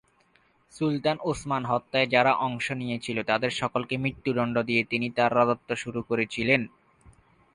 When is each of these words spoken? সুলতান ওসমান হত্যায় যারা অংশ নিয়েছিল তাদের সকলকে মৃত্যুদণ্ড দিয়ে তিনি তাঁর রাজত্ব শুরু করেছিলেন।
সুলতান 0.73 1.17
ওসমান 1.23 1.63
হত্যায় 1.65 2.07
যারা 2.07 2.31
অংশ 2.47 2.65
নিয়েছিল 2.73 3.17
তাদের 3.23 3.51
সকলকে 3.61 3.95
মৃত্যুদণ্ড 3.97 4.55
দিয়ে 4.61 4.81
তিনি 4.83 5.07
তাঁর 5.09 5.31
রাজত্ব 5.39 5.69
শুরু 5.75 5.99
করেছিলেন। 6.03 6.61